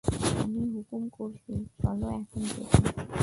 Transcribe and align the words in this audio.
আমি 0.41 0.61
হুকুম 0.73 1.03
করছি, 1.17 1.53
চলো 1.81 2.07
এখন 2.15 2.41
খেতে। 2.51 3.11